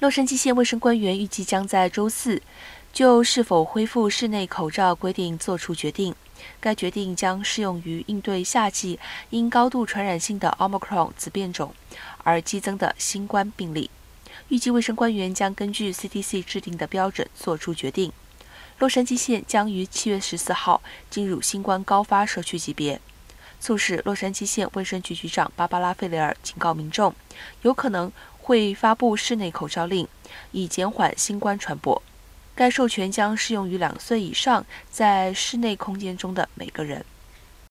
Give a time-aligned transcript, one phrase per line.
[0.00, 2.40] 洛杉矶县卫生官员预计将在周四
[2.92, 6.14] 就是否恢复室内口罩规定作出决定。
[6.60, 9.00] 该决定将适用于应对夏季
[9.30, 11.74] 因高度传染性的 Omicron 子变种
[12.22, 13.90] 而激增的新冠病例。
[14.48, 18.12] 预计卫生官员将根据 CDC 制定的标准作出决定。
[18.78, 20.80] 洛杉矶县将于七月十四号
[21.10, 23.00] 进入新冠高发社区级别，
[23.60, 27.14] 促使洛杉矶县卫生局局长芭芭拉·费雷尔警告民众，
[27.62, 28.10] 有可能。
[28.40, 30.08] 会发布室内口罩令，
[30.52, 32.02] 以减缓新冠传播。
[32.54, 37.04] 该授权将适用于两岁以上在室内空间中的每个人。